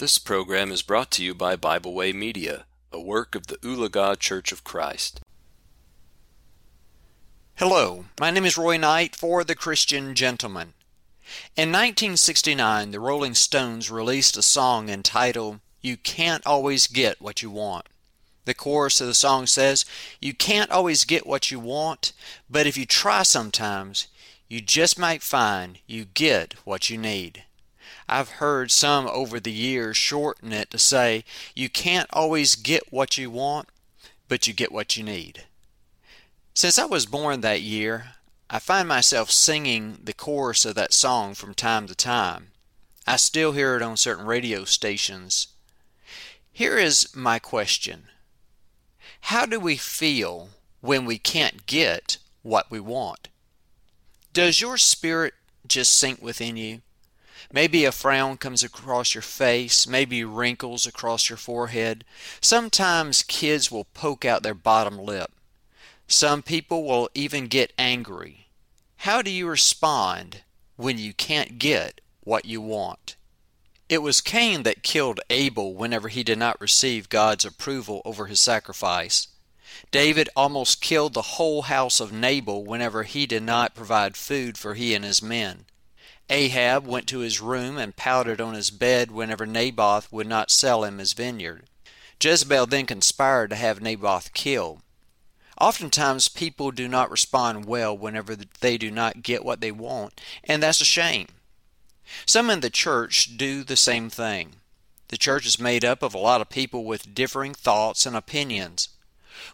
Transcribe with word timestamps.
This 0.00 0.18
program 0.18 0.72
is 0.72 0.80
brought 0.80 1.10
to 1.10 1.22
you 1.22 1.34
by 1.34 1.56
Bible 1.56 1.92
Way 1.92 2.14
Media, 2.14 2.64
a 2.90 2.98
work 2.98 3.34
of 3.34 3.48
the 3.48 3.58
Ulaga 3.58 4.18
Church 4.18 4.50
of 4.50 4.64
Christ. 4.64 5.20
Hello, 7.56 8.06
my 8.18 8.30
name 8.30 8.46
is 8.46 8.56
Roy 8.56 8.78
Knight 8.78 9.14
for 9.14 9.44
The 9.44 9.54
Christian 9.54 10.14
Gentleman. 10.14 10.72
In 11.54 11.68
1969, 11.68 12.92
the 12.92 12.98
Rolling 12.98 13.34
Stones 13.34 13.90
released 13.90 14.38
a 14.38 14.42
song 14.42 14.88
entitled 14.88 15.60
You 15.82 15.98
Can't 15.98 16.46
Always 16.46 16.86
Get 16.86 17.20
What 17.20 17.42
You 17.42 17.50
Want. 17.50 17.86
The 18.46 18.54
chorus 18.54 19.02
of 19.02 19.06
the 19.06 19.12
song 19.12 19.46
says, 19.46 19.84
You 20.18 20.32
can't 20.32 20.70
always 20.70 21.04
get 21.04 21.26
what 21.26 21.50
you 21.50 21.60
want, 21.60 22.14
but 22.48 22.66
if 22.66 22.78
you 22.78 22.86
try 22.86 23.22
sometimes, 23.22 24.06
you 24.48 24.62
just 24.62 24.98
might 24.98 25.22
find 25.22 25.78
you 25.86 26.06
get 26.06 26.54
what 26.64 26.88
you 26.88 26.96
need. 26.96 27.44
I've 28.08 28.30
heard 28.30 28.70
some 28.70 29.06
over 29.06 29.38
the 29.38 29.52
years 29.52 29.96
shorten 29.96 30.52
it 30.52 30.70
to 30.70 30.78
say, 30.78 31.24
you 31.54 31.68
can't 31.68 32.08
always 32.12 32.56
get 32.56 32.92
what 32.92 33.16
you 33.18 33.30
want, 33.30 33.68
but 34.28 34.46
you 34.46 34.52
get 34.52 34.72
what 34.72 34.96
you 34.96 35.04
need. 35.04 35.44
Since 36.54 36.78
I 36.78 36.84
was 36.84 37.06
born 37.06 37.40
that 37.40 37.62
year, 37.62 38.12
I 38.48 38.58
find 38.58 38.88
myself 38.88 39.30
singing 39.30 39.98
the 40.02 40.12
chorus 40.12 40.64
of 40.64 40.74
that 40.74 40.92
song 40.92 41.34
from 41.34 41.54
time 41.54 41.86
to 41.86 41.94
time. 41.94 42.48
I 43.06 43.16
still 43.16 43.52
hear 43.52 43.76
it 43.76 43.82
on 43.82 43.96
certain 43.96 44.26
radio 44.26 44.64
stations. 44.64 45.48
Here 46.52 46.76
is 46.76 47.14
my 47.14 47.38
question 47.38 48.08
How 49.22 49.46
do 49.46 49.58
we 49.60 49.76
feel 49.76 50.50
when 50.80 51.04
we 51.04 51.18
can't 51.18 51.66
get 51.66 52.18
what 52.42 52.70
we 52.70 52.80
want? 52.80 53.28
Does 54.32 54.60
your 54.60 54.76
spirit 54.76 55.34
just 55.66 55.96
sink 55.96 56.20
within 56.20 56.56
you? 56.56 56.82
Maybe 57.52 57.84
a 57.84 57.92
frown 57.92 58.36
comes 58.36 58.62
across 58.62 59.14
your 59.14 59.22
face, 59.22 59.86
maybe 59.86 60.24
wrinkles 60.24 60.86
across 60.86 61.28
your 61.28 61.38
forehead. 61.38 62.04
Sometimes 62.40 63.22
kids 63.22 63.70
will 63.70 63.84
poke 63.84 64.24
out 64.24 64.42
their 64.42 64.54
bottom 64.54 64.98
lip. 64.98 65.32
Some 66.06 66.42
people 66.42 66.84
will 66.84 67.08
even 67.14 67.46
get 67.46 67.72
angry. 67.78 68.48
How 68.98 69.22
do 69.22 69.30
you 69.30 69.48
respond 69.48 70.42
when 70.76 70.98
you 70.98 71.14
can't 71.14 71.58
get 71.58 72.00
what 72.22 72.44
you 72.44 72.60
want? 72.60 73.16
It 73.88 74.02
was 74.02 74.20
Cain 74.20 74.62
that 74.64 74.82
killed 74.82 75.20
Abel 75.30 75.74
whenever 75.74 76.08
he 76.08 76.22
did 76.22 76.38
not 76.38 76.60
receive 76.60 77.08
God's 77.08 77.44
approval 77.44 78.02
over 78.04 78.26
his 78.26 78.38
sacrifice. 78.38 79.28
David 79.90 80.28
almost 80.36 80.80
killed 80.80 81.14
the 81.14 81.22
whole 81.22 81.62
house 81.62 81.98
of 81.98 82.12
Nabal 82.12 82.64
whenever 82.64 83.02
he 83.02 83.26
did 83.26 83.42
not 83.42 83.74
provide 83.74 84.16
food 84.16 84.58
for 84.58 84.74
he 84.74 84.94
and 84.94 85.04
his 85.04 85.22
men. 85.22 85.64
Ahab 86.30 86.86
went 86.86 87.08
to 87.08 87.18
his 87.18 87.40
room 87.40 87.76
and 87.76 87.96
pouted 87.96 88.40
on 88.40 88.54
his 88.54 88.70
bed 88.70 89.10
whenever 89.10 89.46
Naboth 89.46 90.10
would 90.12 90.28
not 90.28 90.50
sell 90.50 90.84
him 90.84 90.98
his 90.98 91.12
vineyard. 91.12 91.64
Jezebel 92.22 92.66
then 92.66 92.86
conspired 92.86 93.50
to 93.50 93.56
have 93.56 93.80
Naboth 93.80 94.32
killed. 94.32 94.80
Oftentimes, 95.60 96.28
people 96.28 96.70
do 96.70 96.88
not 96.88 97.10
respond 97.10 97.64
well 97.66 97.96
whenever 97.96 98.36
they 98.36 98.78
do 98.78 98.90
not 98.90 99.22
get 99.22 99.44
what 99.44 99.60
they 99.60 99.72
want, 99.72 100.20
and 100.44 100.62
that's 100.62 100.80
a 100.80 100.86
shame. 100.86 101.26
Some 102.24 102.48
in 102.48 102.60
the 102.60 102.70
church 102.70 103.36
do 103.36 103.64
the 103.64 103.76
same 103.76 104.08
thing. 104.08 104.56
The 105.08 105.18
church 105.18 105.44
is 105.44 105.58
made 105.58 105.84
up 105.84 106.02
of 106.02 106.14
a 106.14 106.18
lot 106.18 106.40
of 106.40 106.48
people 106.48 106.84
with 106.84 107.14
differing 107.14 107.52
thoughts 107.52 108.06
and 108.06 108.14
opinions. 108.14 108.88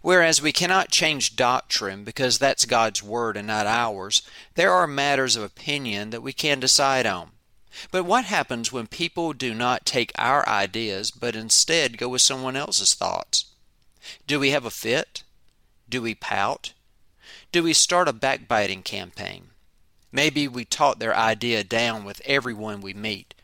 Whereas 0.02 0.42
we 0.42 0.52
cannot 0.52 0.90
change 0.90 1.36
doctrine 1.36 2.04
because 2.04 2.38
that's 2.38 2.64
God's 2.64 3.02
word 3.02 3.36
and 3.36 3.46
not 3.46 3.66
ours, 3.66 4.22
there 4.54 4.72
are 4.72 4.86
matters 4.86 5.36
of 5.36 5.42
opinion 5.42 6.10
that 6.10 6.22
we 6.22 6.32
can 6.32 6.60
decide 6.60 7.06
on. 7.06 7.30
But 7.90 8.04
what 8.04 8.24
happens 8.24 8.72
when 8.72 8.86
people 8.86 9.32
do 9.32 9.54
not 9.54 9.84
take 9.84 10.12
our 10.16 10.48
ideas 10.48 11.10
but 11.10 11.36
instead 11.36 11.98
go 11.98 12.08
with 12.08 12.22
someone 12.22 12.56
else's 12.56 12.94
thoughts? 12.94 13.46
Do 14.26 14.40
we 14.40 14.50
have 14.50 14.64
a 14.64 14.70
fit? 14.70 15.22
Do 15.88 16.02
we 16.02 16.14
pout? 16.14 16.72
Do 17.52 17.62
we 17.62 17.72
start 17.72 18.08
a 18.08 18.12
backbiting 18.12 18.82
campaign? 18.82 19.50
Maybe 20.10 20.48
we 20.48 20.64
talk 20.64 20.98
their 20.98 21.14
idea 21.14 21.64
down 21.64 22.04
with 22.04 22.22
everyone 22.24 22.80
we 22.80 22.94
meet. 22.94 23.34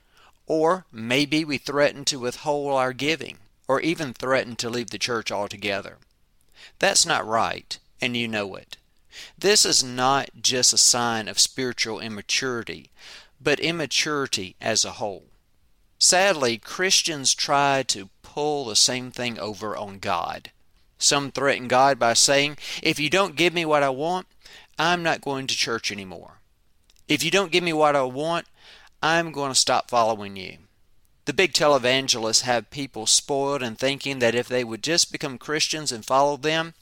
Or 0.47 0.86
maybe 0.91 1.44
we 1.44 1.59
threaten 1.59 2.04
to 2.06 2.19
withhold 2.19 2.72
our 2.74 2.92
giving, 2.92 3.38
or 3.69 3.80
even 3.80 4.12
threaten 4.12 4.56
to 4.56 4.70
leave 4.70 4.91
the 4.91 4.98
church 4.98 5.30
altogether. 5.30 5.98
That's 6.78 7.06
not 7.06 7.26
right, 7.26 7.78
and 8.00 8.16
you 8.16 8.28
know 8.28 8.54
it. 8.54 8.76
This 9.38 9.64
is 9.64 9.84
not 9.84 10.30
just 10.40 10.72
a 10.72 10.78
sign 10.78 11.28
of 11.28 11.38
spiritual 11.38 12.00
immaturity, 12.00 12.90
but 13.40 13.60
immaturity 13.60 14.56
as 14.60 14.84
a 14.84 14.92
whole. 14.92 15.26
Sadly, 15.98 16.58
Christians 16.58 17.34
try 17.34 17.82
to 17.84 18.10
pull 18.22 18.64
the 18.64 18.76
same 18.76 19.10
thing 19.10 19.38
over 19.38 19.76
on 19.76 19.98
God. 19.98 20.50
Some 20.98 21.30
threaten 21.30 21.68
God 21.68 21.98
by 21.98 22.14
saying, 22.14 22.58
If 22.82 22.98
you 22.98 23.10
don't 23.10 23.36
give 23.36 23.52
me 23.52 23.64
what 23.64 23.82
I 23.82 23.90
want, 23.90 24.26
I'm 24.78 25.02
not 25.02 25.20
going 25.20 25.46
to 25.46 25.56
church 25.56 25.92
anymore. 25.92 26.40
If 27.08 27.22
you 27.22 27.30
don't 27.30 27.52
give 27.52 27.62
me 27.62 27.72
what 27.72 27.94
I 27.94 28.02
want, 28.02 28.46
I'm 29.02 29.32
going 29.32 29.52
to 29.52 29.58
stop 29.58 29.90
following 29.90 30.36
you. 30.36 30.58
The 31.25 31.33
big 31.33 31.53
televangelists 31.53 32.43
have 32.43 32.71
people 32.71 33.06
spoiled 33.06 33.62
and 33.62 33.78
thinking 33.78 34.19
that 34.19 34.34
if 34.34 34.49
they 34.49 34.65
would 34.65 34.83
just 34.83 35.12
become 35.12 35.38
Christians 35.38 35.93
and 35.93 36.05
follow 36.05 36.37
them, 36.37 36.75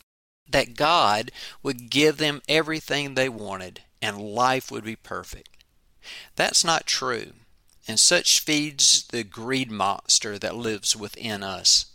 that 0.49 0.77
God 0.77 1.31
would 1.62 1.91
give 1.91 2.17
them 2.17 2.41
everything 2.49 3.15
they 3.15 3.28
wanted 3.28 3.83
and 4.01 4.19
life 4.19 4.71
would 4.71 4.84
be 4.84 4.97
perfect. 4.97 5.65
That's 6.37 6.65
not 6.65 6.87
true, 6.87 7.33
and 7.87 8.01
such 8.01 8.41
feeds 8.41 9.05
the 9.09 9.23
greed 9.23 9.71
monster 9.71 10.39
that 10.39 10.57
lives 10.57 10.97
within 10.97 11.43
us. 11.43 11.87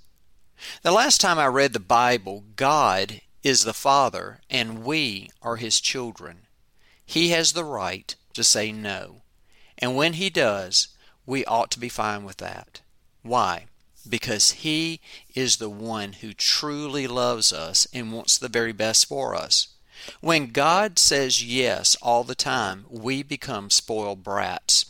The 0.83 0.91
last 0.91 1.19
time 1.19 1.39
I 1.39 1.47
read 1.47 1.73
the 1.73 1.79
Bible, 1.79 2.43
God 2.55 3.21
is 3.43 3.63
the 3.63 3.73
Father 3.73 4.41
and 4.49 4.83
we 4.83 5.29
are 5.41 5.55
His 5.55 5.81
children. 5.81 6.47
He 7.05 7.29
has 7.29 7.53
the 7.53 7.63
right 7.63 8.15
to 8.33 8.43
say 8.43 8.71
no, 8.71 9.23
and 9.77 9.95
when 9.95 10.13
He 10.13 10.29
does, 10.29 10.89
we 11.25 11.45
ought 11.45 11.71
to 11.71 11.79
be 11.79 11.89
fine 11.89 12.23
with 12.23 12.37
that. 12.37 12.81
Why? 13.23 13.65
Because 14.07 14.51
He 14.51 14.99
is 15.33 15.57
the 15.57 15.69
one 15.69 16.13
who 16.13 16.33
truly 16.33 17.07
loves 17.07 17.51
us 17.51 17.87
and 17.93 18.11
wants 18.11 18.37
the 18.37 18.49
very 18.49 18.71
best 18.71 19.07
for 19.07 19.35
us. 19.35 19.69
When 20.21 20.51
God 20.51 20.99
says 20.99 21.43
yes 21.43 21.95
all 22.01 22.23
the 22.23 22.35
time, 22.35 22.85
we 22.89 23.23
become 23.23 23.69
spoiled 23.69 24.23
brats. 24.23 24.85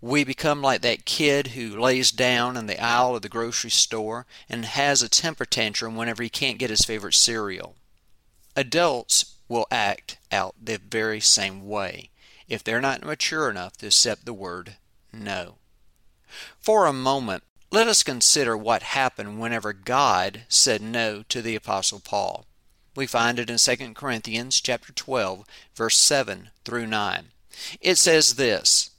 We 0.00 0.24
become 0.24 0.60
like 0.60 0.82
that 0.82 1.06
kid 1.06 1.48
who 1.48 1.80
lays 1.80 2.10
down 2.10 2.56
in 2.56 2.66
the 2.66 2.78
aisle 2.82 3.16
of 3.16 3.22
the 3.22 3.28
grocery 3.28 3.70
store 3.70 4.26
and 4.48 4.64
has 4.64 5.02
a 5.02 5.08
temper 5.08 5.44
tantrum 5.44 5.96
whenever 5.96 6.22
he 6.22 6.28
can't 6.28 6.58
get 6.58 6.70
his 6.70 6.84
favorite 6.84 7.14
cereal. 7.14 7.76
Adults 8.56 9.36
will 9.48 9.66
act 9.70 10.18
out 10.30 10.54
the 10.62 10.78
very 10.78 11.20
same 11.20 11.66
way 11.66 12.10
if 12.48 12.62
they're 12.62 12.80
not 12.80 13.04
mature 13.04 13.48
enough 13.48 13.76
to 13.78 13.86
accept 13.86 14.26
the 14.26 14.34
word 14.34 14.76
no. 15.14 15.56
For 16.60 16.86
a 16.86 16.92
moment, 16.92 17.44
let 17.70 17.88
us 17.88 18.02
consider 18.02 18.56
what 18.56 18.82
happened 18.82 19.40
whenever 19.40 19.72
God 19.72 20.44
said 20.48 20.80
no 20.80 21.24
to 21.28 21.42
the 21.42 21.56
apostle 21.56 22.00
Paul. 22.00 22.46
We 22.94 23.06
find 23.06 23.38
it 23.38 23.50
in 23.50 23.58
2 23.58 23.94
Corinthians 23.94 24.60
chapter 24.60 24.92
12, 24.92 25.44
verse 25.74 25.96
7 25.96 26.50
through 26.64 26.86
9. 26.86 27.26
It 27.80 27.98
says 27.98 28.34
this, 28.34 28.90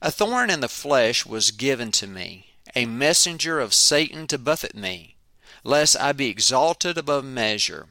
A 0.00 0.10
thorn 0.10 0.50
in 0.50 0.60
the 0.60 0.68
flesh 0.68 1.26
was 1.26 1.50
given 1.50 1.92
to 1.92 2.06
me, 2.06 2.54
a 2.74 2.86
messenger 2.86 3.60
of 3.60 3.74
Satan 3.74 4.26
to 4.28 4.38
buffet 4.38 4.74
me, 4.74 5.16
lest 5.62 5.96
I 5.98 6.12
be 6.12 6.28
exalted 6.28 6.96
above 6.96 7.24
measure. 7.24 7.86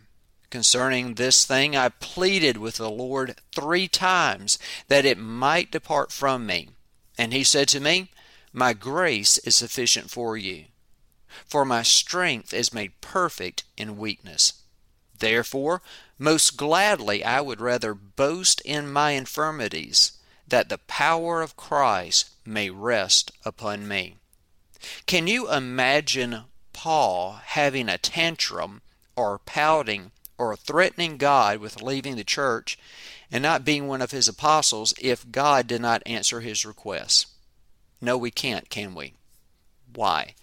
Concerning 0.50 1.14
this 1.14 1.46
thing 1.46 1.76
I 1.76 1.90
pleaded 1.90 2.58
with 2.58 2.78
the 2.78 2.90
Lord 2.90 3.36
three 3.54 3.88
times 3.88 4.58
that 4.88 5.06
it 5.06 5.20
might 5.20 5.70
depart 5.70 6.12
from 6.12 6.48
me. 6.48 6.70
And 7.20 7.34
he 7.34 7.44
said 7.44 7.68
to 7.68 7.82
me, 7.82 8.12
My 8.54 8.72
grace 8.72 9.40
is 9.40 9.54
sufficient 9.54 10.10
for 10.10 10.38
you, 10.38 10.68
for 11.46 11.66
my 11.66 11.84
strength 11.84 12.54
is 12.54 12.74
made 12.74 13.02
perfect 13.02 13.66
in 13.76 13.98
weakness. 13.98 14.54
Therefore, 15.18 15.82
most 16.18 16.56
gladly 16.56 17.22
I 17.26 17.42
would 17.42 17.60
rather 17.60 17.94
boast 17.94 18.62
in 18.62 18.90
my 18.90 19.12
infirmities, 19.12 20.14
that 20.48 20.70
the 20.70 20.78
power 20.78 21.42
of 21.42 21.58
Christ 21.58 22.30
may 22.46 22.70
rest 22.70 23.34
upon 23.44 23.86
me. 23.86 24.16
Can 25.06 25.28
you 25.28 25.52
imagine 25.52 26.46
Paul 26.72 27.42
having 27.48 27.90
a 27.90 27.98
tantrum 27.98 28.82
or 29.18 29.40
pouting 29.40 30.12
or 30.38 30.56
threatening 30.56 31.18
God 31.18 31.58
with 31.60 31.82
leaving 31.82 32.16
the 32.16 32.24
church 32.24 32.78
and 33.32 33.44
not 33.44 33.66
being 33.66 33.88
one 33.88 34.02
of 34.02 34.12
his 34.12 34.28
apostles 34.28 34.94
if 35.00 35.32
God 35.32 35.68
did 35.68 35.82
not 35.82 36.04
answer 36.06 36.42
his 36.42 36.66
requests. 36.66 37.28
No, 38.02 38.18
we 38.18 38.32
can't, 38.32 38.70
can 38.70 38.96
we? 38.96 39.14
Why? 39.94 40.36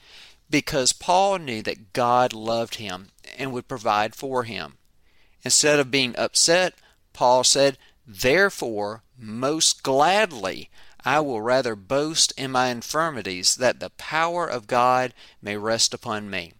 Because 0.48 0.92
Paul 0.92 1.38
knew 1.38 1.62
that 1.62 1.92
God 1.92 2.32
loved 2.32 2.76
him 2.76 3.08
and 3.38 3.52
would 3.52 3.68
provide 3.68 4.14
for 4.14 4.44
him. 4.44 4.74
Instead 5.42 5.78
of 5.78 5.90
being 5.90 6.14
upset, 6.16 6.74
Paul 7.12 7.44
said, 7.44 7.78
Therefore, 8.06 9.02
most 9.18 9.82
gladly, 9.82 10.70
I 11.04 11.20
will 11.20 11.40
rather 11.40 11.76
boast 11.76 12.32
in 12.36 12.50
my 12.50 12.68
infirmities, 12.68 13.56
that 13.56 13.80
the 13.80 13.90
power 13.90 14.46
of 14.46 14.66
God 14.66 15.14
may 15.40 15.56
rest 15.56 15.94
upon 15.94 16.28
me. 16.28 16.54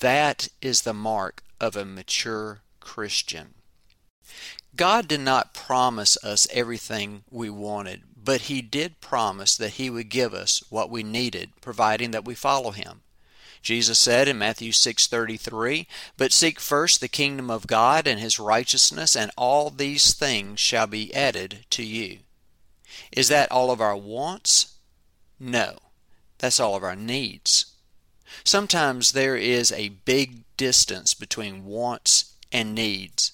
That 0.00 0.48
is 0.60 0.82
the 0.82 0.94
mark 0.94 1.42
of 1.60 1.76
a 1.76 1.84
mature 1.84 2.62
Christian. 2.80 3.54
God 4.76 5.08
did 5.08 5.20
not 5.20 5.54
promise 5.54 6.16
us 6.22 6.46
everything 6.52 7.24
we 7.30 7.48
wanted, 7.48 8.02
but 8.22 8.42
He 8.42 8.60
did 8.60 9.00
promise 9.00 9.56
that 9.56 9.74
He 9.74 9.88
would 9.88 10.10
give 10.10 10.34
us 10.34 10.62
what 10.68 10.90
we 10.90 11.02
needed, 11.02 11.50
providing 11.60 12.10
that 12.10 12.24
we 12.24 12.34
follow 12.34 12.72
Him. 12.72 13.02
Jesus 13.62 13.98
said 13.98 14.28
in 14.28 14.38
Matthew 14.38 14.70
6:33, 14.70 15.88
"But 16.16 16.32
seek 16.32 16.60
first 16.60 17.00
the 17.00 17.08
kingdom 17.08 17.50
of 17.50 17.66
God 17.66 18.06
and 18.06 18.20
his 18.20 18.38
righteousness, 18.38 19.16
and 19.16 19.32
all 19.36 19.70
these 19.70 20.12
things 20.14 20.60
shall 20.60 20.86
be 20.86 21.12
added 21.14 21.64
to 21.70 21.82
you." 21.82 22.20
Is 23.10 23.28
that 23.28 23.50
all 23.50 23.70
of 23.70 23.80
our 23.80 23.96
wants? 23.96 24.66
No. 25.40 25.78
That's 26.38 26.60
all 26.60 26.76
of 26.76 26.84
our 26.84 26.94
needs. 26.94 27.66
Sometimes 28.44 29.12
there 29.12 29.36
is 29.36 29.72
a 29.72 29.88
big 29.88 30.44
distance 30.56 31.14
between 31.14 31.64
wants 31.64 32.26
and 32.52 32.74
needs. 32.74 33.32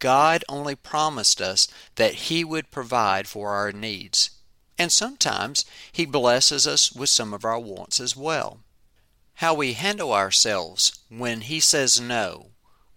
God 0.00 0.44
only 0.48 0.74
promised 0.74 1.40
us 1.40 1.68
that 1.94 2.14
He 2.14 2.42
would 2.42 2.70
provide 2.70 3.28
for 3.28 3.50
our 3.50 3.70
needs. 3.70 4.30
And 4.76 4.90
sometimes 4.90 5.64
He 5.92 6.06
blesses 6.06 6.66
us 6.66 6.90
with 6.90 7.10
some 7.10 7.32
of 7.32 7.44
our 7.44 7.60
wants 7.60 8.00
as 8.00 8.16
well. 8.16 8.60
How 9.34 9.54
we 9.54 9.74
handle 9.74 10.12
ourselves 10.12 10.98
when 11.08 11.42
He 11.42 11.60
says 11.60 12.00
no 12.00 12.46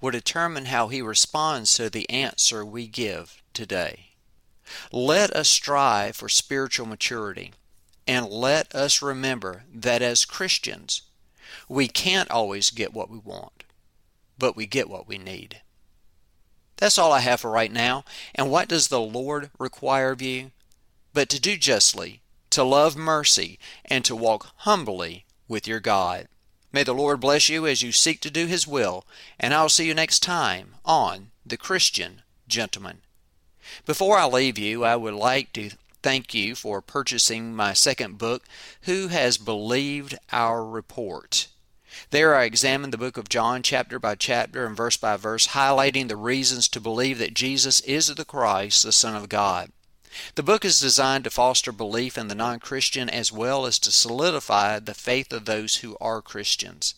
will 0.02 0.12
determine 0.12 0.66
how 0.66 0.88
He 0.88 1.02
responds 1.02 1.76
to 1.76 1.90
the 1.90 2.10
answer 2.10 2.66
we 2.66 2.88
give 2.88 3.42
today. 3.54 4.16
Let 4.92 5.32
us 5.36 5.50
strive 5.50 6.16
for 6.16 6.30
spiritual 6.30 6.86
maturity, 6.86 7.54
and 8.08 8.28
let 8.28 8.74
us 8.74 9.02
remember 9.02 9.64
that 9.74 10.02
as 10.02 10.26
Christians, 10.26 11.04
we 11.68 11.88
can't 11.88 12.32
always 12.32 12.72
get 12.72 12.94
what 12.94 13.10
we 13.10 13.18
want, 13.18 13.66
but 14.38 14.56
we 14.56 14.66
get 14.66 14.90
what 14.90 15.08
we 15.08 15.18
need. 15.18 15.62
That's 16.84 16.98
all 16.98 17.14
I 17.14 17.22
have 17.22 17.40
for 17.40 17.50
right 17.50 17.72
now. 17.72 18.04
And 18.36 18.52
what 18.52 18.68
does 18.68 18.90
the 18.90 19.00
Lord 19.00 19.50
require 19.58 20.12
of 20.12 20.22
you? 20.22 20.52
But 21.14 21.30
to 21.30 21.40
do 21.40 21.56
justly, 21.56 22.20
to 22.50 22.62
love 22.62 22.98
mercy, 22.98 23.58
and 23.86 24.04
to 24.04 24.14
walk 24.14 24.50
humbly 24.58 25.24
with 25.48 25.66
your 25.66 25.80
God. 25.80 26.28
May 26.74 26.84
the 26.84 26.92
Lord 26.92 27.22
bless 27.22 27.48
you 27.48 27.66
as 27.66 27.84
you 27.84 27.94
seek 27.94 28.20
to 28.20 28.30
do 28.30 28.48
His 28.48 28.68
will, 28.68 29.06
and 29.40 29.54
I'll 29.54 29.70
see 29.70 29.88
you 29.88 29.94
next 29.94 30.20
time 30.24 30.76
on 30.84 31.32
The 31.46 31.56
Christian 31.56 32.22
Gentleman. 32.50 32.98
Before 33.86 34.18
I 34.18 34.26
leave 34.26 34.58
you, 34.58 34.84
I 34.84 34.98
would 34.98 35.14
like 35.14 35.54
to 35.54 35.70
thank 36.02 36.34
you 36.34 36.54
for 36.54 36.82
purchasing 36.82 37.56
my 37.56 37.72
second 37.72 38.18
book, 38.18 38.44
Who 38.82 39.08
Has 39.08 39.38
Believed 39.38 40.20
Our 40.34 40.66
Report? 40.66 41.48
There 42.10 42.36
I 42.36 42.46
examine 42.46 42.90
the 42.90 42.98
book 42.98 43.18
of 43.18 43.30
John 43.30 43.62
chapter 43.62 44.00
by 44.00 44.16
chapter 44.16 44.66
and 44.66 44.76
verse 44.76 44.98
by 44.98 45.18
verse, 45.18 45.50
highlighting 45.50 46.08
the 46.08 46.16
reasons 46.16 46.68
to 46.70 46.80
believe 46.80 47.20
that 47.20 47.34
Jesus 47.34 47.82
is 47.82 48.08
the 48.08 48.26
Christ, 48.26 48.84
the 48.84 48.92
Son 48.92 49.16
of 49.16 49.30
God. 49.30 49.72
The 50.36 50.44
book 50.44 50.64
is 50.64 50.80
designed 50.80 51.24
to 51.24 51.30
foster 51.30 51.72
belief 51.72 52.18
in 52.18 52.28
the 52.28 52.36
non 52.36 52.60
Christian 52.60 53.10
as 53.10 53.32
well 53.32 53.66
as 53.66 53.80
to 53.80 53.92
solidify 53.92 54.80
the 54.80 54.94
faith 54.94 55.34
of 55.34 55.46
those 55.46 55.78
who 55.78 55.98
are 56.00 56.22
Christians. 56.22 56.96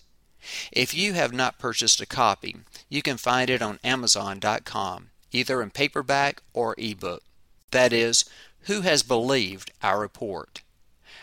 If 0.71 0.93
you 0.93 1.13
have 1.13 1.33
not 1.33 1.59
purchased 1.59 2.01
a 2.01 2.05
copy, 2.05 2.57
you 2.89 3.01
can 3.01 3.17
find 3.17 3.49
it 3.49 3.61
on 3.61 3.79
Amazon.com, 3.83 5.09
either 5.31 5.61
in 5.61 5.71
paperback 5.71 6.41
or 6.53 6.75
ebook. 6.77 7.23
That 7.71 7.93
is, 7.93 8.25
Who 8.61 8.81
Has 8.81 9.01
Believed 9.01 9.71
Our 9.81 9.99
Report? 9.99 10.61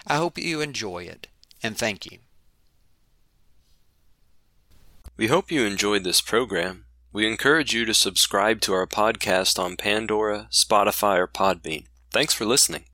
I 0.06 0.16
hope 0.16 0.38
you 0.38 0.60
enjoy 0.60 1.04
it, 1.04 1.28
and 1.62 1.76
thank 1.76 2.10
you. 2.10 2.18
We 5.16 5.26
hope 5.26 5.52
you 5.52 5.64
enjoyed 5.64 6.04
this 6.04 6.22
program. 6.22 6.86
We 7.12 7.26
encourage 7.26 7.74
you 7.74 7.84
to 7.84 7.92
subscribe 7.92 8.62
to 8.62 8.72
our 8.72 8.86
podcast 8.86 9.58
on 9.58 9.76
Pandora, 9.76 10.48
Spotify, 10.50 11.18
or 11.18 11.26
Podbean. 11.26 11.84
Thanks 12.10 12.32
for 12.32 12.46
listening. 12.46 12.84